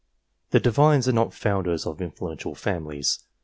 The 0.49 0.59
Divines 0.59 1.07
are 1.07 1.11
not 1.11 1.31
founders 1.31 1.85
of 1.85 2.01
influential 2.01 2.55
families. 2.55 3.19